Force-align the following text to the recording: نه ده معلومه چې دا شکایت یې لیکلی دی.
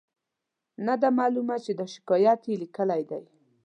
نه 0.85 0.95
ده 1.01 1.09
معلومه 1.19 1.55
چې 1.65 1.71
دا 1.79 1.85
شکایت 1.93 2.41
یې 2.49 2.55
لیکلی 2.63 3.01
دی. 3.09 3.23